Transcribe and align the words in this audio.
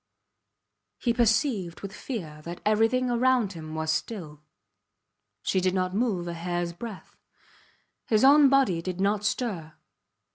He 0.97 1.13
perceived 1.13 1.81
with 1.81 1.93
fear 1.93 2.41
that 2.43 2.59
everything 2.65 3.11
around 3.11 3.53
him 3.53 3.75
was 3.75 3.91
still. 3.91 4.41
She 5.43 5.61
did 5.61 5.75
not 5.75 5.93
move 5.93 6.27
a 6.27 6.33
hairs 6.33 6.73
breadth; 6.73 7.15
his 8.07 8.23
own 8.23 8.49
body 8.49 8.81
did 8.81 8.99
not 8.99 9.23
stir. 9.23 9.73